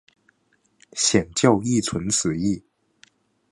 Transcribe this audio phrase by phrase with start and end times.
[0.93, 2.63] 显教亦存此义。